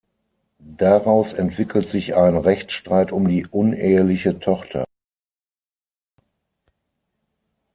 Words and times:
Daraus 0.77 1.31
entwickelt 1.31 1.87
sich 1.87 2.15
ein 2.15 2.35
Rechtsstreit 2.35 3.11
um 3.11 3.27
die 3.27 3.45
uneheliche 3.45 4.39
Tochter. 4.39 4.83